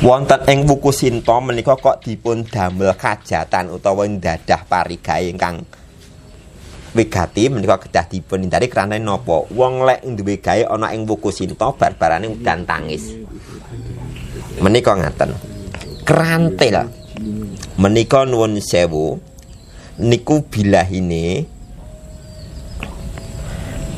Wonten 0.00 0.40
ing 0.48 0.64
wuku 0.64 0.96
Sinta 0.96 1.36
menika 1.44 1.76
kok 1.76 2.00
dipun 2.00 2.48
damel 2.48 2.96
kajatan 2.96 3.68
utawa 3.68 4.08
dadah 4.08 4.64
parigawe 4.64 5.28
ingkang 5.28 5.60
wigati 6.96 7.52
menika 7.52 7.76
kedah 7.76 8.08
dipun 8.08 8.48
hindari 8.48 8.72
krana 8.72 8.96
napa? 8.96 9.44
Wong 9.52 9.84
lek 9.84 10.00
duwe 10.16 10.40
gawe 10.40 10.72
ana 10.72 10.96
ing 10.96 11.04
wuku 11.04 11.28
Sinta 11.28 11.68
barbarane 11.76 12.32
udan 12.32 12.64
tangis. 12.64 13.12
Menika 14.64 14.96
ngaten. 14.96 15.36
Krantil. 16.08 16.80
Menika 17.76 18.24
nuwun 18.24 18.56
sewu. 18.56 19.20
Niku 20.00 20.48
bilahine. 20.48 21.44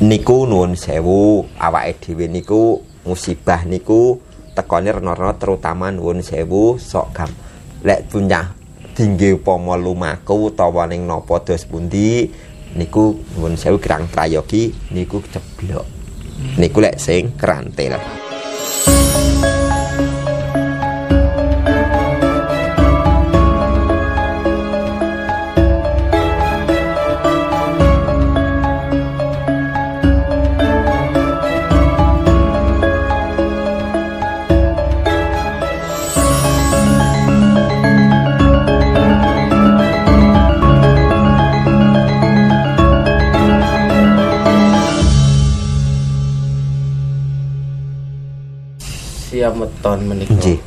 Niku 0.03 0.43
nuwun 0.51 0.75
sewu. 0.75 1.47
Awake 1.55 1.95
dhewe 2.11 2.27
niku 2.27 2.83
musibah 3.07 3.63
niku 3.63 4.19
tekone 4.53 4.89
rena-rena 4.93 5.35
terutama 5.35 5.89
nuwun 5.89 6.21
sewu 6.21 6.79
sok 6.79 7.07
gam. 7.11 7.29
Lek 7.83 8.07
punya 8.07 8.55
tinggi 8.93 9.33
upama 9.33 9.75
lumaku 9.75 10.53
utawa 10.53 10.87
ning 10.87 11.09
napa 11.09 11.41
dos 11.43 11.65
pundi 11.65 12.29
niku 12.77 13.17
nuwun 13.35 13.57
sewu 13.59 13.81
kirang 13.81 14.07
prayogi 14.07 14.71
niku 14.93 15.19
ceblok. 15.27 15.85
Niku 16.57 16.77
lek 16.79 16.97
sing 17.01 17.35
kerantil 17.35 18.22
siam 49.43 49.59
weton 49.59 49.99
menika. 50.07 50.31
nggih 50.39 50.59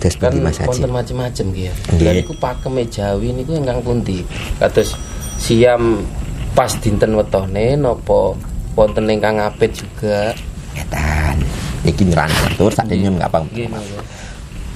dos 0.00 0.14
Kan 0.20 0.32
pundi 0.32 0.44
Mas 0.44 0.56
Haji 0.60 0.68
wonten 0.68 0.90
macam-macam 0.92 1.44
nggih. 1.52 1.64
ya. 1.64 1.74
Lah 2.04 2.12
niku 2.20 2.32
pakeme 2.36 2.82
Jawi 2.88 3.28
niku 3.32 3.52
ingkang 3.56 3.80
pundi? 3.80 4.18
Kados 4.60 4.92
siam 5.40 6.04
pas 6.52 6.72
dinten 6.84 7.16
wetone 7.16 7.80
napa 7.80 8.36
wonten 8.76 9.04
ingkang 9.08 9.40
apit 9.40 9.72
juga. 9.72 10.36
etan 10.70 11.36
niki 11.82 12.06
nyuran 12.06 12.30
atur 12.46 12.70
sakdene 12.70 13.08
Nggih 13.08 13.66
monggo. 13.72 14.00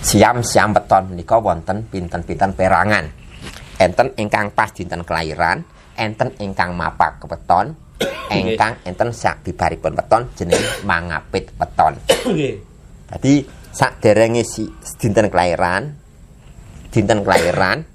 siam-siam 0.04 0.72
beton 0.72 1.12
menika 1.12 1.36
wonten 1.36 1.84
pinten-pinten 1.88 2.50
perangan. 2.56 3.04
Enten 3.76 4.08
ingkang 4.16 4.52
pas 4.52 4.68
dinten 4.72 5.04
kelahiran, 5.04 5.62
enten 5.96 6.28
ingkang 6.42 6.74
mapak 6.76 7.22
kebeton, 7.22 7.72
ingkang 8.28 8.74
enten 8.84 9.08
sak 9.14 9.40
bibaripun 9.46 9.96
weton 9.96 10.22
jenenge 10.36 10.84
mangapit 10.84 11.48
weton. 11.56 11.94
Nggih. 12.28 12.73
Dadi 13.14 13.46
saderenge 13.70 14.42
si 14.42 14.66
dinten 14.98 15.30
kelahiran, 15.30 15.86
dinten 16.90 17.22
kelahiran 17.22 17.86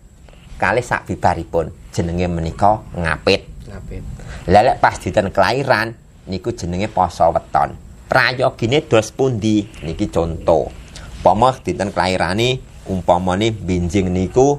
kalih 0.56 0.80
sak 0.80 1.12
bibaripun 1.12 1.92
jenenge 1.92 2.32
menika 2.32 2.80
ngapit. 2.96 3.44
Ngapit. 3.68 4.00
Lelek 4.48 4.80
pas 4.80 4.96
dinten 4.96 5.28
kelahiran 5.36 5.92
niku 6.32 6.56
jenenge 6.56 6.88
poso 6.88 7.36
weton. 7.36 7.76
Prayogine 8.08 8.88
dos 8.88 9.12
pundi 9.12 9.68
niki 9.84 10.08
contoh. 10.08 10.72
Umpama 11.20 11.52
dinten 11.60 11.92
kelahirane 11.92 12.64
umpamane 12.88 13.52
benjing 13.52 14.16
niku 14.16 14.56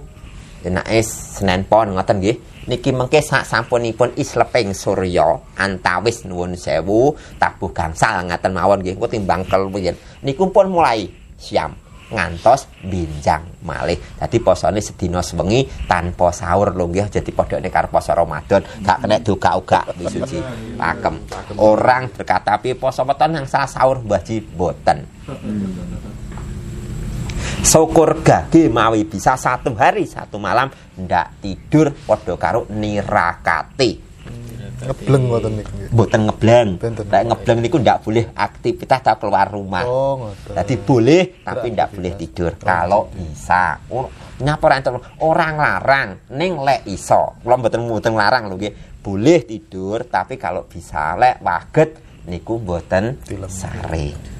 enake 0.60 1.00
Senin 1.00 1.64
Pon 1.64 1.96
ngoten 1.96 2.20
nggih. 2.20 2.36
Niki 2.68 2.92
mengke 2.92 3.24
sak 3.24 3.48
sampunipun 3.48 4.12
isleping 4.20 4.76
surya 4.76 5.56
antawis 5.56 6.28
nuwun 6.28 6.58
sewu 6.58 7.16
tabuh 7.40 7.72
gangsal 7.72 8.28
ngaten 8.28 8.52
mawon 8.52 8.84
nggih. 8.84 9.00
Timbang 9.08 9.48
keluyen. 9.48 9.96
Niku 10.20 10.52
pun 10.52 10.68
mulai 10.68 11.08
siam 11.40 11.72
ngantos 12.10 12.66
binjang 12.82 13.62
malih. 13.62 13.96
Dadi 14.18 14.42
posone 14.42 14.82
sedina 14.82 15.22
sewengi 15.22 15.64
tanpa 15.86 16.34
sahur 16.34 16.74
lho 16.74 16.90
nggih. 16.90 17.06
Jadi 17.08 17.30
padhane 17.30 17.70
karo 17.70 17.88
poso 17.88 18.10
Ramadan, 18.12 18.60
gak 18.82 18.98
kena 19.06 19.16
duga-uga 19.22 19.80
wis 19.96 20.12
suci. 20.12 20.38
Pakem. 20.76 21.22
Orang 21.56 22.10
berkata 22.12 22.58
pi 22.58 22.74
poso 22.74 23.06
weton 23.06 23.40
yang 23.40 23.46
salah 23.46 23.70
sahur 23.70 24.02
Mbah 24.02 24.20
Ji 24.26 24.42
boten. 24.42 25.06
Syukur 27.60 28.24
gage 28.24 28.72
mawi 28.72 29.04
bisa 29.04 29.36
satu 29.36 29.76
hari 29.76 30.08
satu 30.08 30.40
malam 30.40 30.72
ndak 30.96 31.44
tidur 31.44 31.92
padha 32.08 32.34
karo 32.40 32.64
nirakati. 32.72 34.10
ngebleng 34.80 35.22
ngoten 35.28 35.52
niku 35.60 35.70
nggih. 35.76 35.90
Boten 35.92 36.20
ngebleng. 36.24 36.68
Lek 36.80 37.24
ngebleng 37.28 37.58
niku 37.60 37.76
ndak 37.76 37.98
boleh 38.00 38.24
aktivitas 38.32 39.00
atau 39.04 39.16
keluar 39.20 39.46
rumah. 39.52 39.84
Oh, 39.84 40.24
ngoten. 40.24 40.56
Jadi 40.56 40.74
boleh 40.80 41.22
tapi 41.44 41.66
tidak 41.68 41.88
boleh 41.92 42.12
tidur 42.16 42.52
kalau 42.56 43.12
bisa. 43.12 43.76
Oh, 43.92 44.08
nyapa 44.40 44.64
ora 44.64 45.00
orang 45.20 45.54
larang 45.60 46.08
ning 46.32 46.56
lek 46.64 46.88
iso. 46.88 47.36
Kula 47.44 47.60
mboten 47.60 47.84
mboten 47.84 48.16
larang 48.16 48.48
lho 48.48 48.56
nggih. 48.56 48.74
Boleh 49.04 49.44
tidur 49.44 50.08
tapi 50.08 50.40
kalau 50.40 50.64
bisa 50.64 51.12
lek 51.20 51.44
waget 51.44 52.24
niku 52.24 52.56
mboten 52.56 53.20
sare. 53.52 54.39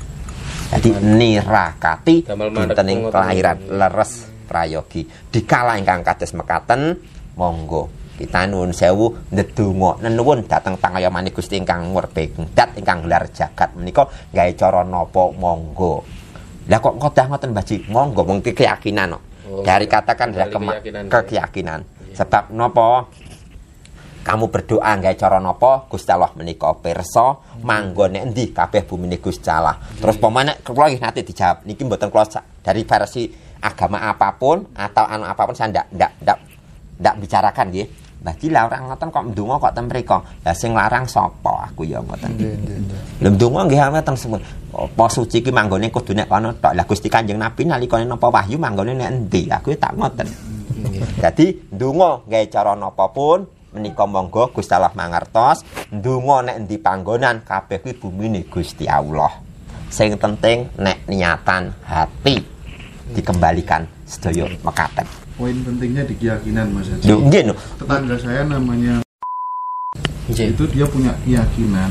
Jadi 0.71 0.89
nirakati 1.03 2.17
dinten 2.31 2.87
ing 2.87 3.01
kelahiran 3.11 3.59
leres 3.69 4.13
prayogi. 4.47 5.03
Dikala 5.05 5.75
ingkang 5.75 6.07
kados 6.07 6.31
mekaten 6.31 6.95
monggo 7.35 7.91
kita 8.15 8.45
nuwun 8.47 8.77
sewu 8.77 9.17
ndedonga 9.33 10.05
nenuwun 10.05 10.45
dhateng 10.45 10.77
pangayomane 10.77 11.33
Gusti 11.33 11.57
ingkang 11.57 11.89
murbedat 11.89 12.77
ingkang 12.77 13.09
gelar 13.09 13.33
jagat 13.33 13.73
menika 13.75 14.05
gawe 14.31 14.53
cara 14.55 14.85
napa 14.85 15.33
monggo. 15.33 16.05
Lah 16.69 16.79
kok 16.79 17.01
kodah 17.01 17.27
ngoten 17.27 17.51
Mbah 17.51 17.65
Ji? 17.65 17.77
Monggo 17.89 18.23
mung 18.23 18.45
keyakinan 18.45 19.17
kok. 19.17 19.23
Oh, 19.51 19.65
Dari 19.65 19.89
katakan 19.89 20.31
dari 20.31 20.53
kema- 20.53 20.79
keyakinan. 20.79 21.05
keyakinan. 21.11 21.81
Sebab 22.15 22.53
napa? 22.53 23.09
Kamu 24.21 24.53
berdoa 24.53 25.01
gawe 25.01 25.17
cara 25.17 25.41
napa? 25.41 25.89
Gusti 25.89 26.13
Allah 26.13 26.29
menika 26.37 26.69
pirsa 26.77 27.41
manggone 27.65 28.21
endi 28.21 28.53
kabeh 28.53 28.85
bumine 28.85 29.17
Gusti 29.17 29.49
Allah. 29.49 29.81
Terus 29.97 30.21
pemane 30.21 30.61
kula 30.61 30.93
nggih 30.93 31.01
nate 31.01 31.25
dijawab. 31.25 31.65
Niki 31.65 31.89
mboten 31.89 32.13
kula 32.13 32.29
dari 32.61 32.85
versi 32.85 33.33
agama 33.65 34.05
apa 34.05 34.37
pun 34.37 34.77
atau 34.77 35.05
anu 35.09 35.25
apa 35.25 35.43
pun 35.49 35.57
saya 35.57 35.73
ndak 35.73 35.87
ndak 35.97 36.11
ndak 36.21 36.39
ndak 37.01 37.15
bicarakan 37.17 37.67
nggih. 37.73 37.87
Mbah 38.21 38.37
Ji 38.37 38.53
lah 38.53 38.69
orang 38.69 38.93
ngoten 38.93 39.09
kok 39.09 39.25
ndonga 39.33 39.57
kok 39.57 39.73
ten 39.73 39.85
mriko. 39.89 40.17
Lah 40.45 40.53
sing 40.53 40.77
larang 40.77 41.09
sapa? 41.09 41.73
Aku 41.73 41.89
ya 41.89 42.05
ngoten. 42.05 42.37
Lha 43.25 43.29
ndonga 43.33 43.65
nggih 43.65 43.81
ngoten 43.89 44.15
semun. 44.21 44.41
Apa 44.77 45.09
suci 45.09 45.41
ki 45.41 45.49
manggone 45.49 45.89
kudu 45.89 46.13
nek 46.13 46.29
kono 46.29 46.53
tok. 46.61 46.77
Lah 46.77 46.85
Gusti 46.85 47.09
Kanjeng 47.09 47.41
Nabi 47.41 47.65
nalikane 47.65 48.05
napa 48.05 48.29
wahyu 48.29 48.61
manggone 48.61 48.93
nek 48.93 49.09
endi? 49.09 49.49
Aku 49.49 49.73
ya 49.73 49.81
tak 49.81 49.97
ngoten. 49.97 50.29
Jadi 51.25 51.73
ndonga 51.73 52.29
gawe 52.29 52.45
cara 52.53 52.77
napa 52.77 53.09
pun 53.09 53.60
menika 53.71 54.05
monggo 54.07 54.51
Gusti 54.51 54.75
Allah 54.75 54.91
mangertos 54.95 55.63
ndonga 55.95 56.51
nek 56.51 56.57
endi 56.63 56.77
panggonan 56.79 57.43
kabeh 57.47 57.79
kuwi 57.83 57.95
bumine 57.99 58.41
Gusti 58.47 58.87
Allah. 58.91 59.31
Sing 59.91 60.15
penting 60.15 60.71
nek 60.79 61.07
niatan 61.11 61.75
hati 61.83 62.39
dikembalikan 63.11 63.87
sedaya 64.07 64.47
mekaten. 64.63 65.07
Poin 65.35 65.57
pentingnya 65.65 66.07
di 66.07 66.15
keyakinan 66.15 66.71
Mas 66.71 66.87
Haji. 66.87 67.07
Lho 67.11 67.17
nggih 67.27 67.43
no. 67.49 67.55
Tetangga 67.81 68.17
saya 68.21 68.45
namanya 68.45 69.03
Nggih. 70.31 70.55
itu 70.55 70.65
dia 70.71 70.87
punya 70.87 71.11
keyakinan 71.27 71.91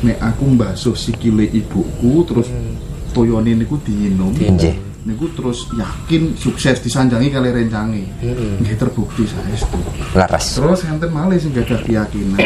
nek 0.00 0.16
aku 0.24 0.56
mbasuh 0.56 0.96
sikile 0.96 1.44
ibuku 1.52 2.24
terus 2.24 2.48
toyone 3.12 3.52
niku 3.52 3.76
diinum 3.84 4.32
Nggih. 4.32 4.87
Niku 5.08 5.24
terus 5.32 5.64
yakin 5.72 6.36
sukses 6.36 6.84
disanjangi 6.84 7.32
kali 7.32 7.48
rencangi. 7.48 8.04
Mm-mm. 8.20 8.60
nggih 8.60 8.76
terbukti 8.76 9.24
saya 9.24 9.56
itu 9.56 9.80
Leres. 10.12 10.46
terus 10.60 10.84
enten 10.84 11.08
malih 11.08 11.40
sing 11.40 11.56
gak 11.56 11.64
ada 11.72 11.80
keyakinan. 11.80 12.38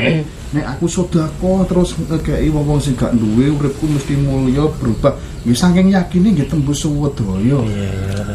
Nek 0.52 0.66
aku 0.78 0.86
sodako 0.86 1.66
terus 1.66 1.98
ngekei 1.98 2.46
wong-wong 2.54 2.78
sing 2.78 2.94
gak 2.94 3.10
duwe 3.18 3.50
uripku 3.50 3.90
mesti 3.90 4.14
mulya 4.14 4.70
berubah. 4.78 5.18
Nggih 5.42 5.58
saking 5.58 5.90
yakine 5.90 6.28
nggih 6.38 6.46
tembus 6.46 6.86
suwedaya. 6.86 7.58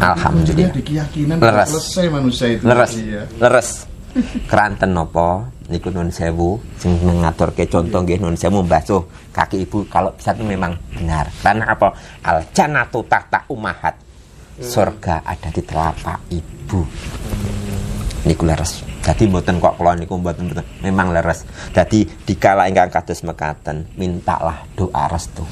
Alhamdulillah. 0.04 0.76
di 0.76 0.82
keyakinan 0.84 1.40
Leres. 1.40 1.70
selesai 1.72 2.06
manusia 2.12 2.48
itu. 2.52 2.64
Leres 2.68 2.92
Iya. 3.00 3.24
leres 3.40 3.70
keranten 4.50 4.92
napa 4.92 5.48
niku 5.70 5.88
nun 5.94 6.10
sewu. 6.10 6.58
Sing 6.76 6.98
ngaturke 7.00 7.70
contoh 7.70 8.02
nggih 8.04 8.20
nun 8.20 8.36
sewu 8.36 8.66
mbasuh 8.66 9.32
kaki 9.32 9.64
ibu 9.64 9.86
kalau 9.88 10.10
bisa 10.18 10.34
itu 10.34 10.44
memang 10.44 10.74
benar. 10.98 11.30
Karena 11.40 11.70
apa? 11.72 11.94
Al 12.26 12.44
jannatu 12.52 13.06
tahta 13.06 13.46
umahat 13.54 14.07
surga 14.58 15.22
ada 15.22 15.50
di 15.54 15.62
telapak 15.62 16.20
ibu. 16.34 16.82
Niku 18.26 18.44
leres. 18.44 18.84
Jadi 19.06 19.24
mboten 19.30 19.64
kok 19.64 19.80
kula 19.80 19.96
niku 19.96 20.20
mboten 20.20 20.52
mboten. 20.52 20.66
Memang 20.84 21.16
leres. 21.16 21.48
Jadi 21.72 22.04
dikala 22.28 22.68
ingkang 22.68 22.92
kados 22.92 23.24
mekaten 23.24 23.88
mintalah 23.96 24.68
doa 24.76 25.08
restu. 25.08 25.46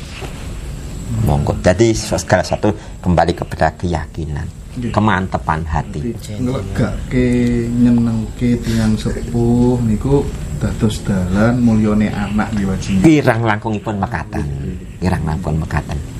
Monggo. 1.24 1.56
Jadi 1.62 1.94
segala 1.94 2.42
satu 2.42 2.74
kembali 3.00 3.38
kepada 3.38 3.70
keyakinan, 3.78 4.50
kemantepan 4.90 5.62
hati. 5.64 6.02
ngelegake 6.42 7.30
nyenengke 7.70 8.58
tiyang 8.60 8.98
sepuh 8.98 9.78
niku 9.86 10.26
dados 10.58 11.06
dalan 11.06 11.62
mulyane 11.62 12.10
anak 12.10 12.50
nggih 12.58 12.68
wajib. 12.68 12.94
Kirang 13.06 13.46
langkungipun 13.46 14.02
mekaten. 14.02 14.46
Kirang 14.98 15.24
langkung 15.30 15.62
mekaten. 15.62 16.15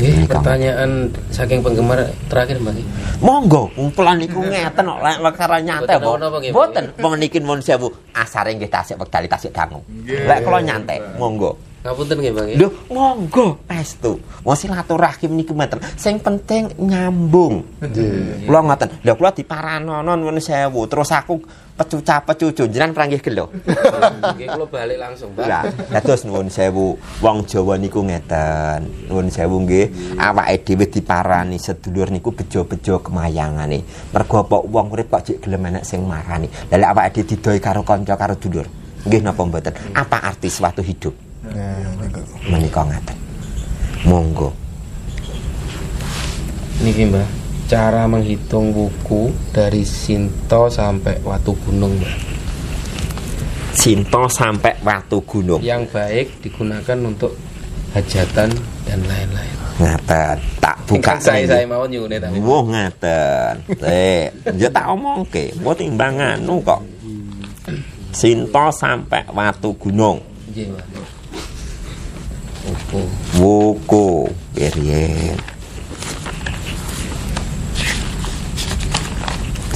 Nggih, 0.00 0.32
pertanyaan 0.32 1.12
saking 1.28 1.60
penggemar 1.60 2.08
terakhir 2.32 2.56
Mbak. 2.56 2.72
Monggo, 3.20 3.68
kumpulan 3.76 4.16
niku 4.16 4.40
ngeten 4.40 4.88
kok 4.88 5.00
lek 5.04 5.16
perkara 5.20 5.60
ono 5.60 6.32
apa 6.32 6.40
Mboten, 6.40 6.84
wong 6.96 7.12
niki 7.20 7.36
mun 7.44 7.60
sewu 7.60 7.92
asare 8.16 8.56
nggih 8.56 8.72
tasik 8.72 8.96
wekdal 8.96 9.28
tasik 9.28 9.52
dangu. 9.52 9.84
Lek 10.08 10.40
kula 10.40 10.64
nyantai, 10.64 11.04
monggo. 11.20 11.52
Ngapunten 11.80 12.16
nggih 12.20 12.32
Bang. 12.36 12.46
ya? 12.52 12.56
Lho, 12.60 12.68
monggo 12.92 13.56
pestu. 13.64 14.20
Wong 14.44 14.52
silaturahim 14.52 15.32
niku 15.32 15.56
mboten. 15.56 15.80
Sing 15.96 16.20
penting 16.20 16.68
nyambung. 16.76 17.64
Kula 18.44 18.60
ngoten. 18.60 19.00
Lha 19.00 19.16
kula 19.16 19.32
diparanono 19.32 20.12
nuwun 20.12 20.36
sewu, 20.44 20.84
terus 20.84 21.08
aku 21.08 21.40
pecuca-pecucu 21.80 22.68
jenengan 22.68 22.92
pranggih 22.92 23.24
gelo. 23.24 23.48
Nggih 24.36 24.48
kula 24.52 24.66
balik 24.68 25.00
langsung, 25.00 25.32
Pak. 25.32 25.48
Lah, 25.48 25.64
dados 25.88 26.28
nuwun 26.28 26.52
sewu. 26.52 27.00
Wong 27.24 27.48
Jawa 27.48 27.80
niku 27.80 28.04
ngeten. 28.04 29.08
Nuwun 29.08 29.32
sewu 29.32 29.64
nggih, 29.64 30.20
awake 30.20 30.60
dhewe 30.60 30.84
diparani 30.84 31.56
sedulur 31.56 32.12
niku 32.12 32.36
bejo-bejo 32.36 33.00
kemayangane. 33.00 33.80
Mergo 34.12 34.44
apa 34.44 34.60
wong 34.60 34.92
urip 34.92 35.08
kok 35.08 35.32
jek 35.32 35.48
gelem 35.48 35.72
enek 35.72 35.88
sing 35.88 36.04
marani. 36.04 36.44
Lah 36.68 36.76
lek 36.76 36.90
awake 36.92 37.24
dhewe 37.24 37.28
didoi 37.32 37.56
karo 37.56 37.80
kanca 37.88 38.20
karo 38.20 38.36
dulur. 38.36 38.68
Nggih 39.08 39.24
napa 39.24 39.48
mboten? 39.48 39.96
Apa 39.96 40.28
arti 40.28 40.52
suatu 40.52 40.84
hidup? 40.84 41.29
Ya, 41.48 41.72
niku. 41.96 42.20
Menika 42.52 42.84
ngaten. 42.84 43.16
Monggo. 44.04 44.52
Niki 46.84 47.08
Mbak, 47.08 47.28
cara 47.68 48.04
menghitung 48.04 48.72
buku 48.72 49.32
dari 49.52 49.84
Sinto 49.84 50.68
sampai 50.68 51.20
Watu 51.24 51.56
Gunung, 51.64 51.96
Mbak. 51.96 52.16
Sinto 53.72 54.28
sampai 54.28 54.76
Watu 54.84 55.24
Gunung. 55.24 55.64
Yang 55.64 55.96
baik 55.96 56.26
digunakan 56.44 56.98
untuk 57.04 57.32
hajatan 57.96 58.52
dan 58.84 59.00
lain-lain. 59.08 59.56
Ngaten. 59.80 60.36
Tak 60.60 60.76
buka 60.84 61.16
saya 61.16 61.48
saya 61.48 61.64
mau 61.64 61.88
nyuwun 61.88 62.12
tapi. 62.20 62.36
Wah 62.44 62.62
ngaten. 62.68 63.54
Eh, 63.80 64.28
ya 64.60 64.68
tak 64.68 64.92
omongke, 64.92 65.56
mbok 65.56 65.80
timbang 65.80 66.20
anu 66.20 66.60
kok. 66.60 66.84
Sinto 68.12 68.68
sampai 68.72 69.24
Watu 69.32 69.72
Gunung. 69.80 70.20
Nggih. 70.52 70.68
Buku. 72.88 73.02
Wuku 73.36 74.08
Periyen 74.56 75.36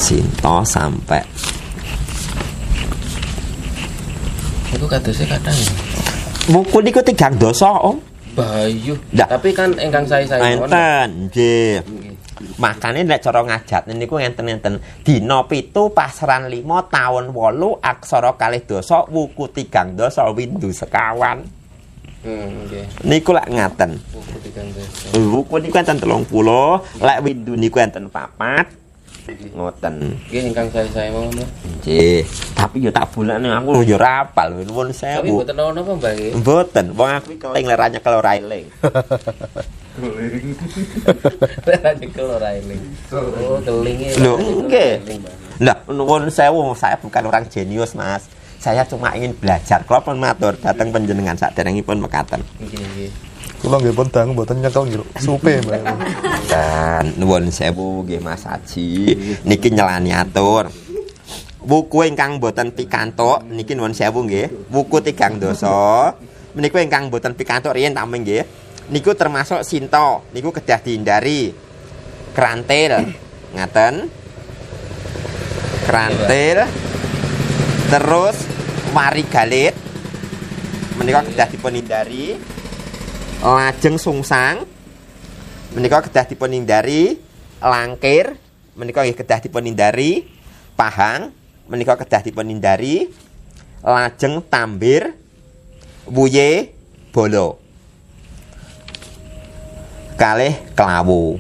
Sinto 0.01 0.65
sampai 0.65 1.23
Itu 4.73 4.87
kadosnya 4.89 5.37
kadang 5.37 5.57
ya. 5.57 5.73
Wuku 6.51 6.79
niku 6.81 7.01
tigang 7.05 7.37
dosa 7.37 7.71
om 7.81 8.01
Bayu. 8.35 8.99
Ndak. 9.15 9.31
Tapi 9.31 9.49
kan 9.55 9.71
engkang 9.79 10.11
saya 10.11 10.27
saya. 10.27 10.59
Enten 10.59 11.31
nggih 11.31 11.79
Makane 12.59 13.07
nek 13.07 13.23
cara 13.23 13.47
ngajat 13.47 13.95
niku 13.95 14.19
ngenten-ngenten 14.19 14.83
dina 15.07 15.47
pitu 15.47 15.95
pasaran 15.95 16.51
lima 16.51 16.83
tahun 16.91 17.31
wolu 17.31 17.79
aksara 17.79 18.35
kalih 18.35 18.67
dosa 18.67 19.07
wuku 19.07 19.55
tigang 19.55 19.95
dosa 19.95 20.27
windu 20.35 20.75
sekawan 20.75 21.47
Hmm, 22.25 22.65
nggih. 22.65 22.85
niku 23.05 23.37
lak 23.37 23.53
ngaten 23.53 24.01
Buku 25.13 25.45
wuku 25.45 25.55
niku 25.61 25.77
enten 25.77 26.01
30 26.01 26.25
lek 27.05 27.19
windu 27.21 27.53
niku 27.53 27.77
enten 27.79 28.09
papat 28.09 28.73
ngoten 29.57 30.21
Nggih 30.29 30.53
saya 30.93 31.09
mau. 31.09 31.25
Mbak. 31.33 31.49
Nggih, 31.81 32.21
tapi 32.53 32.85
yo 32.85 32.93
tak 32.93 33.09
bulane 33.13 33.49
aku 33.49 33.81
yo 33.81 33.97
ora 33.97 34.29
apal 34.29 34.53
nuwun 34.53 34.93
Tapi 34.93 35.25
sewu. 35.25 35.41
mboten 35.41 35.57
ono 35.57 35.81
apa, 35.81 35.93
Mbak? 35.97 36.13
nggih? 36.13 36.33
Mboten, 36.45 36.87
wong 36.93 37.11
aku 37.11 37.29
iki 37.33 37.41
keling 37.41 37.65
leranya 37.65 37.99
kalau 38.05 38.21
ora 38.21 38.37
eling. 38.37 38.69
Ora 41.65 41.91
nyekel 41.97 42.27
ora 42.27 42.49
eling. 42.53 42.83
Oh, 43.15 43.57
kelinge. 43.63 44.09
Lho, 44.21 44.33
nggih. 44.69 44.93
Lah, 45.63 45.77
nuwun 45.89 46.29
sewu, 46.29 46.75
saya 46.77 46.99
bukan 46.99 47.25
orang 47.25 47.47
jenius, 47.49 47.95
Mas. 47.95 48.27
Saya 48.65 48.81
cuma 48.89 49.13
ingin 49.13 49.37
belajar. 49.37 49.85
Kalau 49.85 50.01
pun 50.01 50.17
matur 50.17 50.57
datang 50.57 50.89
panjenengan 50.89 51.37
saderengipun 51.37 52.01
mekaten. 52.01 52.41
Nggih, 52.65 52.81
nggih. 52.81 53.11
Kula 53.61 53.77
nggih 53.77 53.93
pun 53.93 54.09
dangu 54.09 54.33
mboten 54.33 54.65
nyekel 54.65 54.89
nggih. 54.89 55.05
Supe, 55.21 55.61
Mbak. 55.61 55.85
Dan 56.49 57.13
nuwun 57.21 57.53
sewu 57.53 58.09
nggih 58.09 58.25
Mas 58.25 58.49
Haji. 58.49 59.13
Niki 59.45 59.69
nyelani 59.69 60.17
atur. 60.17 60.73
Wuku 61.61 62.09
ingkang 62.09 62.41
boten 62.41 62.73
pikantuk 62.73 63.45
niki 63.53 63.77
nuwun 63.77 63.93
sewu 63.93 64.25
nggih. 64.25 64.73
Wuku 64.73 65.05
tigang 65.05 65.37
dosa. 65.37 66.17
Meniku 66.57 66.81
ingkang 66.81 67.13
boten 67.13 67.37
pikantuk 67.37 67.77
riyen 67.77 67.93
tameng 67.93 68.25
nggih. 68.25 68.49
Niku 68.89 69.13
termasuk 69.13 69.61
sinto. 69.61 70.25
Niku 70.33 70.49
kedah 70.57 70.81
dihindari. 70.81 71.53
Krantil. 72.33 73.13
Ngaten. 73.53 74.09
Krantil. 75.85 76.65
Terus 77.93 78.54
wari 78.93 79.25
galit. 79.31 79.73
Menika 81.01 81.25
kedah 81.25 81.49
dipun 81.49 81.73
hindari. 81.79 82.37
Lajeng 83.41 83.97
sungsang. 83.97 84.69
Menika 85.73 86.05
kedah 86.05 86.29
dipun 86.29 86.53
hindari 86.53 87.17
langkir. 87.63 88.37
Menika 88.75 89.07
nggih 89.07 89.17
kedah 89.17 89.41
dipun 89.41 89.65
hindari 89.65 90.29
pahang. 90.77 91.33
Menika 91.71 91.97
kedah 91.97 92.21
dipun 92.21 92.51
hindari 92.51 93.09
lajeng 93.81 94.45
tambir. 94.51 95.17
Wuye. 96.11 96.75
Bolo. 97.15 97.63
Kalih 100.19 100.55
kelawu 100.75 101.39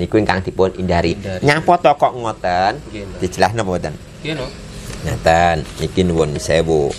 niku 0.00 0.16
ingkang 0.16 0.40
dipun 0.40 0.72
hindari. 0.80 1.12
Nyapa 1.44 1.76
to 1.76 1.92
kok 1.92 2.12
ngoten? 2.16 2.80
Dijelasno 3.20 3.60
mboten? 3.68 3.92
Nggih, 4.24 4.48
no. 5.04 5.08
Ngaten, 5.08 5.64
iki 5.80 6.04
nuwun 6.04 6.36
sewu. 6.36 6.92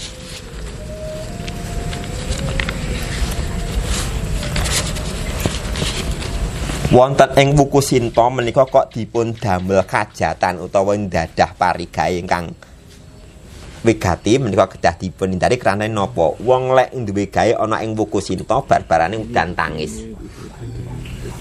Wonten 6.91 7.31
ing 7.39 7.55
buku 7.55 7.79
Sinto 7.79 8.27
menika 8.27 8.67
kok 8.67 8.91
dipun 8.91 9.31
damel 9.31 9.87
kajatan 9.87 10.59
utawa 10.59 10.91
dadah 10.99 11.55
parigawe 11.55 12.19
ingkang 12.19 12.51
wigati 13.87 14.35
menika 14.35 14.67
kedah 14.67 14.99
dipun 14.99 15.31
hindari 15.31 15.55
krana 15.55 15.87
napa? 15.87 16.35
Wong 16.43 16.75
lek 16.75 16.91
duwe 16.91 17.31
gawe 17.31 17.63
ana 17.63 17.79
ing 17.79 17.95
buku 17.95 18.19
Sinto 18.19 18.67
bar-barane 18.67 19.23
udan 19.23 19.55
tangis. 19.55 20.03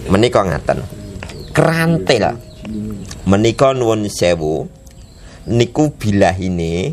Menika 0.07 0.47
ngaten. 0.47 0.87
Krantil. 1.51 2.31
Menika 3.27 3.75
nuwun 3.75 4.07
sewu 4.07 4.80
niku 5.49 5.97
bilahine 5.97 6.93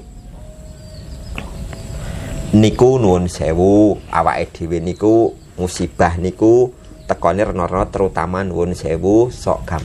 niku 2.56 2.96
nuwun 2.96 3.27
sewu 3.27 4.00
awake 4.08 4.48
dhewe 4.56 4.80
niku 4.80 5.36
musibah 5.60 6.16
niku 6.16 6.72
tekone 7.08 7.44
rena-rena 7.44 7.92
terutama 7.92 8.48
nuwun 8.48 8.72
sewu 8.72 9.27
sok 9.27 9.60
gam 9.68 9.84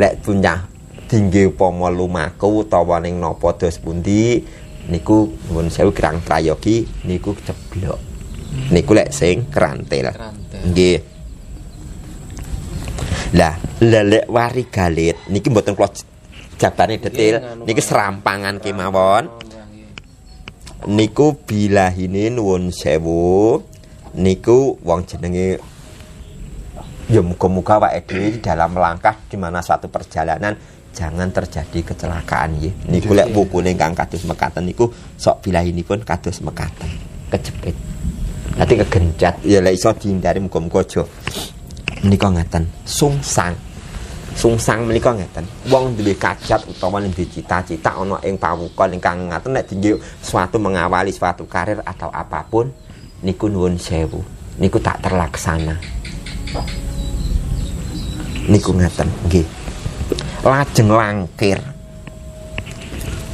lek 0.00 0.24
punya 0.24 0.64
tinggi 1.08 1.52
upama 1.52 1.92
lumaku 1.92 2.64
utawa 2.64 3.00
ning 3.00 3.20
napa 3.20 3.52
dos 3.60 3.76
pundi 3.76 4.40
niku 4.88 5.28
nuwun 5.52 5.68
sewu 5.68 5.92
kirang 5.92 6.24
prayogi 6.24 6.88
niku 7.04 7.36
ceblok. 7.44 8.00
Niku 8.72 8.96
lek 8.96 9.12
sing 9.12 9.44
Kerantil. 9.52 10.08
nggih. 10.72 10.98
Lah 13.36 13.60
lelek 13.84 14.24
wari 14.32 14.64
galit 14.72 15.16
niki 15.28 15.52
mboten 15.52 15.76
kula 15.76 15.92
jabane 16.58 16.98
detail. 16.98 17.34
Nggih, 17.38 17.46
nganu, 17.46 17.64
niki 17.64 17.80
Pak. 17.80 17.86
serampangan 17.86 18.54
kemawon. 18.58 19.24
Niku 20.90 21.26
bilahine 21.46 22.34
nuwun 22.34 22.74
sewu. 22.74 23.62
Niku 24.18 24.76
wong 24.82 25.06
jenenge 25.06 25.62
ya 27.08 27.24
muga-muga 27.24 27.80
awake 27.80 28.04
dhewe 28.04 28.28
dalam 28.44 28.76
langkah 28.76 29.16
di 29.32 29.40
mana 29.40 29.64
suatu 29.64 29.88
perjalanan 29.88 30.52
jangan 30.92 31.32
terjadi 31.32 31.80
kecelakaan 31.80 32.60
ya 32.60 32.68
niku 32.84 33.16
lek 33.16 33.32
bukune 33.32 33.72
ingkang 33.72 33.96
kados 33.96 34.28
mekaten 34.28 34.68
niku 34.68 34.92
sok 35.16 35.48
bilahinipun 35.48 36.04
kados 36.04 36.42
mekaten. 36.44 36.88
Kejepit. 37.28 37.76
Nanti 38.56 38.74
kegencat 38.80 39.44
ya 39.44 39.60
lek 39.60 39.76
iso 39.76 39.92
dihindari 39.94 40.40
muga-muga 40.40 40.82
aja. 40.84 41.02
Menika 42.02 42.28
ngaten. 42.32 42.64
Sungsang 42.88 43.67
sungsang 44.38 44.86
menika 44.86 45.10
ngeten 45.10 45.42
wong 45.66 45.98
duwe 45.98 46.14
kajat 46.14 46.62
utawa 46.70 47.02
duwe 47.02 47.26
cita-cita 47.26 47.90
ana 47.98 48.22
ing 48.22 48.38
pawukan 48.38 48.94
ingkang 48.94 49.26
ngaten 49.34 49.50
nek 49.50 49.66
tinggi 49.66 49.98
suatu 50.22 50.62
mengawali 50.62 51.10
suatu 51.10 51.42
karir 51.50 51.82
atau 51.82 52.06
apa 52.14 52.46
pun 52.46 52.70
niku 53.18 53.50
nuwun 53.50 53.74
sewu 53.74 54.22
niku 54.62 54.78
tak 54.78 55.02
terlaksana 55.02 55.74
niku 58.46 58.70
ngeten 58.78 59.10
nggih 59.26 59.46
lajeng 60.46 60.88
langkir 60.88 61.58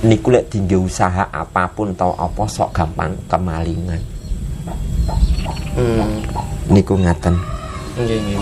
niku 0.00 0.32
lek 0.32 0.48
tinggi 0.48 0.74
usaha 0.74 1.28
apa 1.28 1.68
pun 1.68 1.92
tau 1.92 2.16
apa 2.16 2.48
sok 2.48 2.72
gampang 2.72 3.12
kemalingan 3.28 4.00
Hmm. 5.74 6.22
niku 6.70 6.94
ngaten 6.94 7.34
Nggih 7.98 8.18
nggih. 8.22 8.38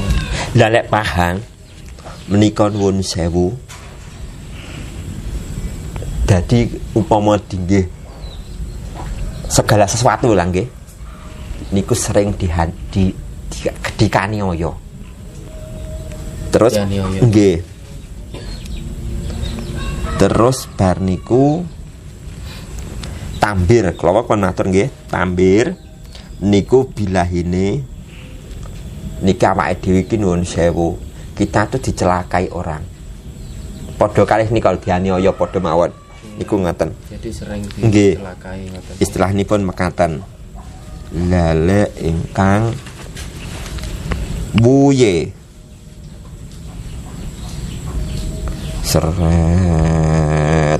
lah 0.52 0.68
lek 0.68 0.84
pahang 0.92 1.40
menika 2.32 2.72
nuwun 2.72 3.04
sewu. 3.04 3.52
Dadi 6.24 6.64
upama 6.96 7.36
tinggi 7.36 7.84
segala 9.52 9.84
sesuatu 9.84 10.32
lah 10.32 10.48
nggih 10.48 10.64
niku 11.76 11.92
sering 11.92 12.32
dihan 12.40 12.72
di, 12.88 13.12
di 13.52 13.68
dikaniaya 14.00 14.72
terus 16.48 16.72
nggih. 17.20 17.56
Terus 20.16 20.70
bar 20.78 21.04
niku 21.04 21.66
tambir 23.36 23.92
kalau 23.98 24.24
kon 24.24 24.40
matur 24.40 24.72
nggih 24.72 24.88
tambir 25.12 25.76
niku 26.40 26.88
bilahine. 26.88 27.84
Niki 29.22 29.46
awake 29.46 29.78
dhewe 29.84 30.02
iki 30.02 30.16
nuwun 30.18 30.42
sewu 30.42 31.11
kita 31.42 31.66
tuh 31.66 31.82
dicelakai 31.82 32.54
orang. 32.54 32.86
Padha 33.98 34.22
kalih 34.22 34.46
nika 34.54 34.70
dianiaya 34.78 35.34
padha 35.34 35.58
mawon. 35.58 35.90
Niku 36.38 36.54
ngaten. 36.62 36.94
Jadi 37.10 37.28
sering 37.34 37.66
dicelakai 37.66 38.70
ngoten. 38.70 38.94
istilahipun 39.02 39.66
mekaten 39.66 40.22
lele 41.10 41.90
ingkang 41.98 42.70
buye 44.54 45.34
seret. 48.86 50.78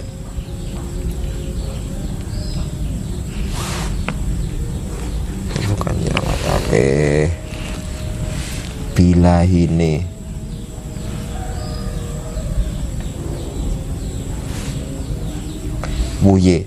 Bukan 5.66 5.94
nyala 6.06 6.34
tapi 6.46 6.86
bilahine 8.94 10.11
buye. 16.22 16.62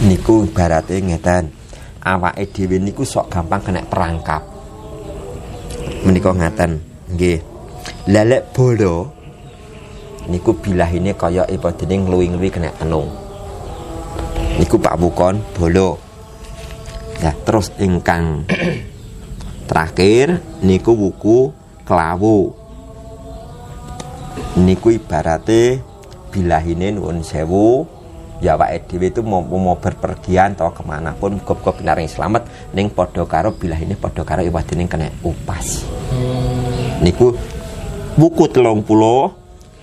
Niku 0.00 0.48
ibarate 0.48 0.96
ngeten 0.96 1.52
awake 2.00 2.48
dhewe 2.56 2.80
niku 2.80 3.04
sok 3.04 3.28
gampang 3.28 3.60
kena 3.60 3.84
perangkap. 3.84 4.40
Menika 6.08 6.32
ngaten 6.32 6.80
nggih. 7.12 7.44
Lelek 8.08 8.56
bodo 8.56 9.12
niku 10.32 10.56
bilahine 10.56 11.12
kaya 11.12 11.44
ipadene 11.52 12.08
ngluwi-ngluwi 12.08 12.48
kena 12.48 12.72
tenung. 12.80 13.12
Niku 14.56 14.80
Pak 14.80 14.96
Bukon 14.96 15.44
bolo 15.52 16.00
nah 17.20 17.36
terus 17.44 17.68
ingkang 17.76 18.48
terakhir 19.68 20.40
niku 20.64 20.96
wuku 20.96 21.52
kelawu. 21.84 22.56
Niku 24.56 24.96
ibarate 24.96 25.89
bilahine 26.30 26.94
nuwun 26.94 27.20
sewu. 27.26 27.84
Ya 28.40 28.56
awake 28.56 28.88
dhewe 28.88 29.12
itu 29.12 29.20
mau, 29.20 29.44
mau 29.44 29.76
berpergian 29.76 30.56
atau 30.56 30.72
ke 30.72 30.80
mana 30.80 31.12
pun 31.12 31.36
muga-muga 31.36 31.76
binaring 31.76 32.08
selamat 32.08 32.48
ning 32.72 32.88
padha 32.88 33.28
karo 33.28 33.52
bilahine 33.52 34.00
padha 34.00 34.24
karo 34.24 34.40
iwadene 34.40 34.88
kena 34.88 35.12
upas. 35.20 35.84
Hmm. 36.08 37.04
niku 37.04 37.36
buku 38.16 38.48
telung 38.48 38.80
puluh 38.84 39.28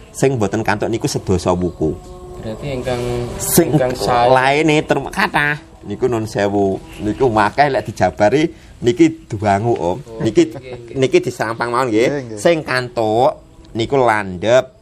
sing 0.10 0.42
boten 0.42 0.66
kantuk 0.66 0.90
niku 0.90 1.06
sedasa 1.06 1.54
buku 1.54 1.94
Berarti 2.38 2.68
ingkang 2.70 3.02
sing 3.42 3.74
ingkang 3.74 3.94
saya 3.98 4.30
laene 4.30 4.86
term 4.86 5.10
kata 5.10 5.58
niku 5.88 6.06
nun 6.06 6.30
sewu. 6.30 6.78
Niku 7.02 7.32
makanya 7.32 7.80
lek 7.80 7.90
dijabari 7.90 8.46
niki 8.84 9.26
duangu 9.26 9.74
om. 9.74 9.98
Niki 10.22 10.54
nggih, 10.54 10.94
nggih. 10.94 10.96
niki 11.00 11.18
diserampang 11.24 11.74
mawon 11.74 11.90
nggih. 11.90 12.38
sing 12.38 12.62
kantuk 12.62 13.42
niku 13.74 13.98
landep 13.98 14.77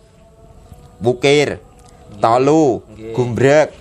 bukir 1.02 1.60
tolu 2.22 2.84
gumbrek 3.16 3.76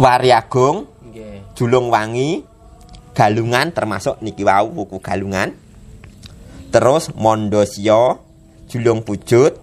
wariagung 0.00 0.88
julung 1.54 1.88
wangi 1.88 2.42
galungan 3.14 3.70
termasuk 3.70 4.18
niki 4.20 4.42
wau 4.42 4.68
buku 4.74 4.98
galungan. 4.98 5.54
Terus 6.74 7.14
mondosio 7.14 8.18
julung 8.66 9.06
pujut 9.06 9.54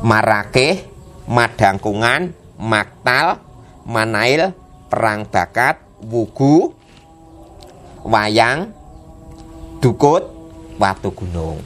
marake 0.00 0.88
madangkungan 1.28 2.32
maktal 2.56 3.44
manail 3.84 4.56
perang 4.88 5.28
bakat 5.28 5.76
wugu 6.00 6.72
wayang 8.00 8.72
dukut 9.84 10.24
watu 10.80 11.12
gunung 11.12 11.60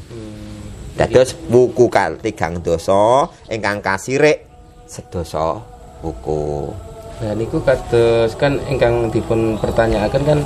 dados 0.95 1.35
wuku 1.51 1.91
kal 1.91 2.17
tigang 2.23 2.63
dosa 2.63 3.27
ingkang 3.51 3.83
kasirik 3.83 4.47
sedoso 4.87 5.63
wuku 6.03 6.71
Nah 7.15 7.31
niku 7.31 7.63
kados 7.63 8.35
kan 8.35 8.59
ingkang 8.67 9.07
dipun 9.15 9.55
pertanyakan 9.63 10.23
kan 10.27 10.39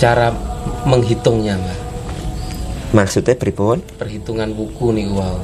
cara 0.00 0.32
menghitungnya 0.88 1.52
Mbak. 1.60 1.78
maksudnya 2.96 3.36
pripun 3.36 3.84
Perhitungan 4.00 4.56
buku 4.56 4.96
niku 4.96 5.20
wow. 5.20 5.36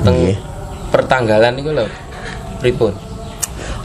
Teng 0.00 0.16
Nggih. 0.16 0.38
pertanggalan 0.88 1.52
niku 1.52 1.70
lho. 1.76 1.86
Pripun? 2.64 2.96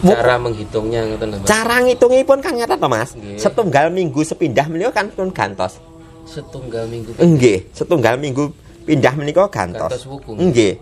Cara 0.07 0.39
menghitungnya 0.39 1.03
ngoten. 1.03 1.43
Cara 1.43 1.83
ngitungipun 1.83 2.39
kan 2.39 2.53
nyata 2.55 2.79
to 2.79 2.87
Mas. 2.87 3.11
Nggih. 3.11 3.37
Setunggal 3.37 3.91
minggu 3.91 4.23
sepindah 4.23 4.65
menika 4.71 5.03
kan 5.03 5.11
pun 5.11 5.29
gantos. 5.35 5.83
Setunggal 6.27 6.85
minggu 6.91 7.15
Nggih, 7.15 7.71
setunggal 7.71 8.19
minggu 8.19 8.51
pindah 8.83 9.13
menika 9.15 9.47
gantos. 9.47 9.87
Gantos 9.87 10.03
wuku. 10.05 10.35
Nggih. 10.35 10.75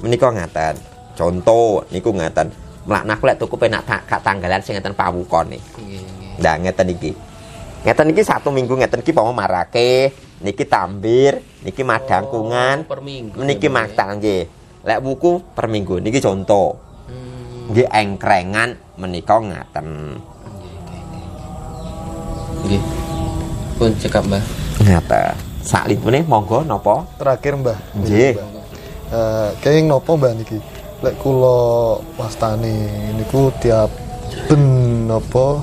Menika 0.00 0.30
ngaten. 0.30 0.74
Contoh 1.18 1.84
niku 1.90 2.14
ngaten. 2.14 2.48
Mlakna 2.86 3.18
aku 3.18 3.24
lek 3.28 3.36
tuku 3.36 3.54
penak 3.60 3.84
tak 3.84 4.08
gak 4.08 4.22
tanggalan 4.24 4.62
sing 4.64 4.78
ngeten 4.78 4.96
pawukone. 4.96 5.58
Nggih, 5.58 6.00
nggih. 6.00 6.32
Nah, 6.40 6.54
ngeten 6.56 6.86
iki. 6.96 7.12
Ngeten 7.84 8.06
iki 8.14 8.22
satu 8.24 8.48
minggu 8.48 8.72
ngeten 8.78 9.04
iki 9.04 9.12
pama 9.12 9.34
marake, 9.36 10.14
niki 10.40 10.64
tambir, 10.64 11.44
niki 11.60 11.82
madangkungan, 11.84 12.86
Oh, 12.86 12.88
per 12.88 13.00
minggu. 13.04 13.36
niki 13.42 13.68
ya, 13.68 13.70
ya. 13.70 13.76
maktal 13.76 14.08
nggih. 14.16 14.42
Lek 14.80 15.00
buku 15.04 15.44
per 15.52 15.66
minggu 15.68 16.00
niki 16.00 16.22
contoh. 16.24 16.78
Hmm. 17.04 17.74
Nggih 17.74 17.86
engkrengan 17.90 18.70
menika 18.96 19.36
ngaten. 19.36 19.86
Nggih. 22.64 22.82
Pun 23.76 23.92
cekap 23.96 24.24
Mbak. 24.24 24.59
Ngata. 24.90 25.38
Saklipune 25.62 26.26
monggo 26.26 26.66
napa? 26.66 27.06
Terakhir 27.14 27.54
Mbah. 27.62 27.78
Nggih. 27.94 28.34
Eh, 29.10 29.48
kenging 29.62 29.86
nopo 29.86 30.18
Mbah 30.18 30.34
niki? 30.34 30.58
Lek 31.00 31.14
kula 31.22 31.96
wastani 32.18 32.74
niku 33.16 33.48
tiap 33.62 33.88
ben 34.50 34.62
napa 35.08 35.62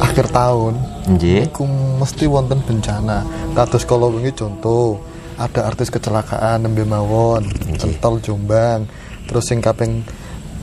akhir 0.00 0.28
tahun 0.32 0.74
Nggih. 1.12 1.50
niku 1.50 1.64
mesti 1.98 2.24
wonten 2.30 2.62
bencana. 2.62 3.26
Kados 3.52 3.84
kala 3.84 4.06
wingi 4.06 4.32
contoh 4.32 5.00
ada 5.36 5.68
artis 5.68 5.92
kecelakaan 5.92 6.64
nembe 6.64 6.84
mawon, 6.88 7.44
Centol 7.76 8.24
Jombang. 8.24 8.88
Terus 9.28 9.44
sing 9.50 9.58
kaping 9.60 10.00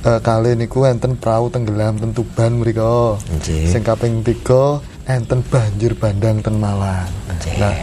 eh, 0.06 0.20
kali 0.24 0.56
niku 0.58 0.86
enten 0.88 1.18
perahu 1.20 1.50
tenggelam 1.54 2.00
ten 2.00 2.14
Tuban 2.14 2.62
mriko. 2.62 3.22
Nggih. 3.22 3.70
Sing 3.70 3.82
kaping 3.86 4.22
tiga 4.26 4.82
enten 5.08 5.44
banjir 5.52 5.92
bandang 5.96 6.40
ten 6.40 6.56
Malang. 6.56 7.10
Nah, 7.60 7.76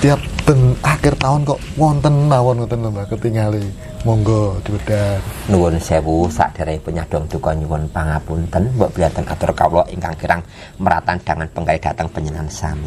tiap 0.00 0.20
ben 0.48 0.72
akhir 0.80 1.16
tahun 1.20 1.44
kok 1.44 1.60
wonten 1.76 2.28
mawon 2.28 2.64
ngoten 2.64 2.80
lho 2.80 2.90
Mbak 2.92 3.06
ketingali. 3.16 3.64
Monggo 4.06 4.62
dibedah. 4.62 5.18
Nuwun 5.50 5.82
sewu 5.82 6.30
sadereng 6.30 6.78
penyadong 6.78 7.26
duka 7.26 7.50
nyuwun 7.58 7.90
pangapunten 7.90 8.70
mbok 8.78 8.94
biyanten 8.94 9.26
atur 9.26 9.50
kawula 9.50 9.82
ingkang 9.90 10.14
kirang 10.14 10.46
meratan 10.78 11.18
dangan 11.26 11.50
penggal 11.50 11.74
dateng 11.82 12.06
penyenan 12.14 12.46
sami. 12.46 12.86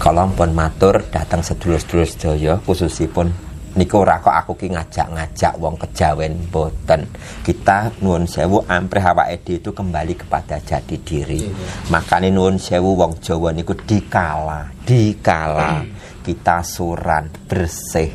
Kala 0.00 0.24
pun 0.32 0.56
matur 0.56 1.04
datang 1.12 1.44
sedulur-sedulur 1.44 2.08
sedaya 2.08 2.56
khususipun 2.64 3.28
niku 3.76 4.02
ora 4.02 4.18
kok 4.18 4.32
aku 4.32 4.52
ki 4.56 4.72
ngajak-ngajak 4.72 5.52
wong 5.60 5.76
kejawen 5.76 6.48
boten. 6.48 7.06
Kita 7.44 7.92
nuwun 8.00 8.24
sewu 8.24 8.64
amprih 8.64 9.04
awake 9.04 9.44
dhewe 9.44 9.60
itu 9.60 9.70
kembali 9.76 10.14
kepada 10.16 10.58
jati 10.58 10.96
diri. 11.00 11.44
Makanya 11.92 12.32
nuwun 12.32 12.56
sewu 12.56 12.96
wong 12.96 13.20
Jawa 13.20 13.52
niku 13.52 13.76
dikala, 13.76 14.72
dikala 14.82 15.84
kita 16.24 16.64
suran 16.66 17.30
bersih 17.46 18.10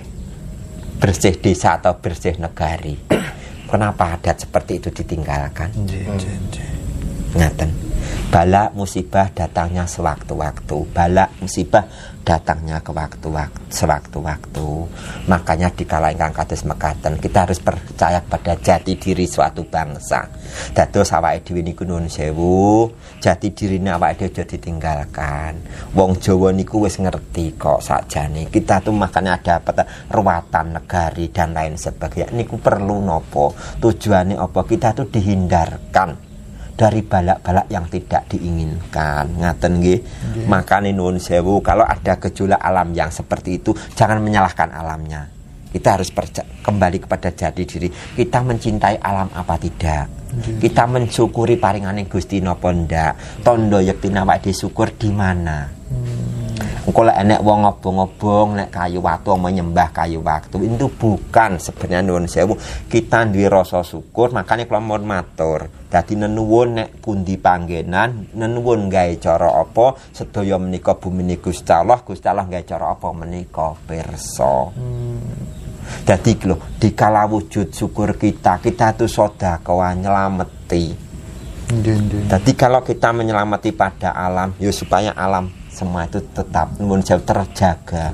bersih 1.02 1.34
desa 1.42 1.82
atau 1.82 1.98
bersih 1.98 2.38
negari. 2.38 2.94
Kenapa 3.72 4.20
adat 4.20 4.46
seperti 4.46 4.84
itu 4.84 4.90
ditinggalkan? 4.92 5.72
Nggih, 5.74 6.04
nggih, 6.12 6.36
nggih. 6.52 6.81
Bala 8.32 8.72
musibah 8.72 9.28
datangnya 9.36 9.84
sewaktu-waktu. 9.84 10.88
Bala 10.96 11.28
musibah 11.44 11.84
datangnya 12.24 12.80
ke 12.80 12.96
waktu-waktu 12.96 13.60
sewaktu-waktu. 13.68 14.68
Makanya 15.28 15.68
di 15.76 15.84
kala 15.84 16.16
ingkang 16.16 16.32
kados 16.32 16.64
mekaten. 16.64 17.20
Kita 17.20 17.44
harus 17.44 17.60
percaya 17.60 18.24
pada 18.24 18.56
jati 18.56 18.96
diri 18.96 19.28
suatu 19.28 19.68
bangsa. 19.68 20.32
Dados 20.72 21.12
awake 21.12 21.44
dhewe 21.44 21.60
niku 21.60 21.84
nuwun 21.84 22.08
sewu. 22.08 22.88
Jati 23.20 23.52
dirine 23.52 23.92
awake 23.92 24.32
dhewe 24.32 24.32
aja 24.32 24.44
ditinggalkan. 24.48 25.54
Wong 25.92 26.16
Jawa 26.24 26.56
niku 26.56 26.88
wis 26.88 27.04
ngerti 27.04 27.60
kok 27.60 27.84
sakjane. 27.84 28.48
Kita 28.48 28.80
tuh 28.80 28.96
makanya 28.96 29.44
ada 29.44 29.60
apa 29.60 29.84
ruatan 30.08 30.80
negari 30.80 31.28
dan 31.36 31.52
lain 31.52 31.76
sebagainya. 31.76 32.32
Niku 32.32 32.64
perlu 32.64 33.04
nopo? 33.04 33.52
Tujuannya 33.84 34.40
apa? 34.40 34.64
Kita 34.64 34.96
tuh 34.96 35.12
dihindarkan 35.12 36.31
dari 36.82 37.06
balak-balak 37.06 37.70
yang 37.70 37.86
tidak 37.86 38.26
diinginkan. 38.26 39.38
Ngaten 39.38 39.72
nggih? 39.78 40.00
Makanya 40.50 40.90
nuwun 40.90 41.22
sewu 41.22 41.62
kalau 41.62 41.86
ada 41.86 42.18
gejolak 42.18 42.58
alam 42.58 42.90
yang 42.98 43.14
seperti 43.14 43.62
itu 43.62 43.78
jangan 43.94 44.18
menyalahkan 44.18 44.74
alamnya. 44.74 45.30
Kita 45.72 45.96
harus 45.96 46.12
kembali 46.66 46.98
kepada 47.06 47.32
jati 47.32 47.64
diri. 47.64 47.88
Kita 47.88 48.44
mencintai 48.44 48.98
alam 48.98 49.30
apa 49.32 49.56
tidak? 49.62 50.34
Kita 50.60 50.84
mensyukuri 50.90 51.56
paringane 51.56 52.10
Gusti 52.10 52.42
napa 52.42 52.74
ndak? 52.74 53.46
Tondo 53.46 53.80
yekti 53.80 54.10
awake 54.12 54.52
syukur 54.52 54.92
di 54.98 55.14
mana 55.14 55.82
Engko 56.82 57.06
lek 57.06 57.14
enek 57.14 57.46
wong 57.46 57.62
ngobong-ngobong 57.62 58.58
nek 58.58 58.70
kayu 58.74 59.06
watu 59.06 59.38
menyembah 59.38 59.94
kayu 59.94 60.18
waktu 60.26 60.66
itu 60.66 60.90
bukan 60.90 61.62
sebenarnya 61.62 62.02
nuwun 62.02 62.26
sewu. 62.26 62.58
Kita 62.90 63.30
duwe 63.30 63.46
rasa 63.46 63.86
syukur 63.86 64.34
makanya 64.34 64.66
kalau 64.66 64.82
mau 64.82 64.98
matur. 64.98 65.70
Dadi 65.94 66.18
nenuwun 66.18 66.82
nek 66.82 66.90
pundi 66.98 67.38
panggenan 67.38 68.34
nenuwun 68.34 68.90
gawe 68.90 69.14
cara 69.22 69.62
apa 69.62 69.94
sedaya 70.10 70.58
menika 70.58 70.98
bumi 70.98 71.38
Gusti 71.38 71.70
Allah 71.70 72.02
Gusti 72.02 72.26
Allah 72.26 72.50
gawe 72.50 72.66
cara 72.66 72.98
apa 72.98 73.14
menika 73.14 73.78
pirsa. 73.86 74.74
Dadi 76.02 76.32
lho 76.50 76.58
dikala 76.82 77.30
wujud 77.30 77.70
syukur 77.70 78.18
kita 78.18 78.58
kita 78.58 78.98
tuh 78.98 79.06
sedekah 79.06 79.94
nyelameti 79.94 81.12
jadi 82.28 82.52
kalau 82.52 82.84
kita 82.84 83.16
menyelamati 83.16 83.72
pada 83.72 84.12
alam, 84.12 84.52
ya 84.60 84.76
supaya 84.76 85.16
alam 85.16 85.61
semua 85.72 86.04
itu 86.04 86.20
tetap 86.36 86.68
nuwun 86.84 87.00
sewu 87.00 87.24
terjaga. 87.24 88.12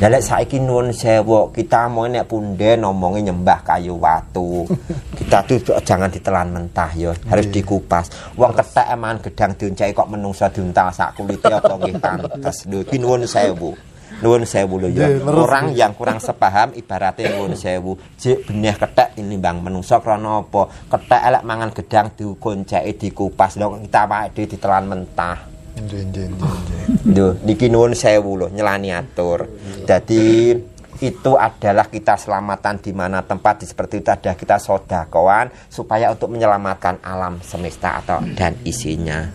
Lah 0.00 0.08
lek 0.08 0.24
saiki 0.24 0.56
nuwun 0.56 0.88
sewu, 0.88 1.52
kita 1.52 1.84
mau 1.92 2.08
nek 2.08 2.24
punde 2.24 2.80
ngomongin 2.80 3.28
nyembah 3.28 3.60
kayu 3.60 4.00
watu. 4.00 4.64
kita 5.20 5.44
tuh 5.44 5.60
jangan 5.84 6.08
ditelan 6.08 6.48
mentah 6.48 6.90
ya, 6.96 7.12
harus 7.28 7.46
dikupas. 7.52 8.08
Wong 8.40 8.56
kethek 8.56 8.88
eman 8.88 9.20
gedang 9.20 9.52
dioncai 9.52 9.92
kok 9.92 10.08
menungso 10.08 10.48
diuntal 10.48 10.88
sak 10.88 11.20
kulite 11.20 11.52
apa 11.52 11.76
nggih 11.76 11.94
pantes. 12.00 12.64
Lho 12.64 12.80
iki 12.80 12.96
nuwun 12.96 13.28
sewu. 13.28 13.76
Nuwun 14.24 14.48
sewu 14.48 14.80
lho 14.80 14.88
ya. 14.88 15.06
Orang 15.28 15.76
yang 15.76 15.92
kurang 15.92 16.16
sepaham 16.24 16.72
ibaratnya 16.72 17.36
nuwun 17.36 17.52
sewu. 17.52 18.00
Jek 18.16 18.48
benih 18.48 18.80
kethek 18.80 19.20
tinimbang 19.20 19.60
menungso 19.60 20.00
krana 20.00 20.40
apa? 20.40 20.72
Kethek 20.88 21.20
elek 21.20 21.44
mangan 21.44 21.70
gedang 21.76 22.08
dikonceki 22.16 22.96
dikupas. 22.96 23.60
Lho 23.60 23.76
kita 23.84 24.08
awake 24.08 24.32
dhewe 24.32 24.48
ditelan 24.56 24.88
mentah. 24.88 25.53
Duh, 27.02 27.34
niki 27.42 27.66
nuwun 27.66 27.98
sewu 27.98 28.38
loh, 28.38 28.50
nyelani 28.50 28.94
atur. 28.94 29.46
Jadi 29.82 30.54
itu 31.02 31.34
adalah 31.34 31.90
kita 31.90 32.14
selamatan 32.14 32.78
di 32.78 32.94
mana 32.94 33.18
tempat 33.26 33.60
di 33.60 33.66
seperti 33.66 33.98
itu 33.98 34.08
ada 34.14 34.38
kita 34.38 34.62
sodakoan 34.62 35.50
supaya 35.66 36.14
untuk 36.14 36.30
menyelamatkan 36.30 37.02
alam 37.02 37.42
semesta 37.42 37.98
atau 37.98 38.22
dan 38.38 38.54
isinya. 38.62 39.26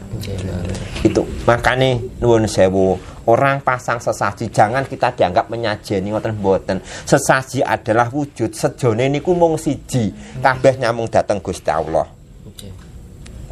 Itu 1.04 1.28
makanya 1.44 2.00
nuwun 2.24 2.48
sewu. 2.48 2.96
Orang 3.30 3.62
pasang 3.62 4.02
sesaji 4.02 4.50
jangan 4.50 4.90
kita 4.90 5.14
dianggap 5.14 5.54
menyajeni 5.54 6.10
ngoten 6.10 6.34
mboten. 6.40 6.82
Sesaji 6.82 7.62
adalah 7.62 8.10
wujud 8.10 8.56
sejone 8.56 9.06
niku 9.06 9.38
mung 9.38 9.60
siji. 9.60 10.10
Kabeh 10.42 10.82
nyamung 10.82 11.06
dateng 11.12 11.38
Gusti 11.38 11.70
Allah. 11.70 12.10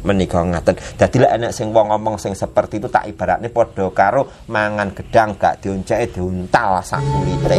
Menika 0.04 0.44
ngaten. 0.44 0.76
Dadi 0.98 1.16
lek 1.18 1.32
enek 1.38 1.52
sing 1.54 1.72
wong 1.72 1.90
ngomong 1.94 2.16
sing 2.20 2.36
seperti 2.36 2.78
itu 2.78 2.88
tak 2.92 3.08
ibaratne 3.10 3.48
padha 3.48 3.86
karo 3.90 4.46
mangan 4.50 4.94
gedang 4.94 5.34
gak 5.34 5.64
dionceki 5.64 6.14
diuntal 6.14 6.82
sak 6.84 7.02
kulite. 7.02 7.58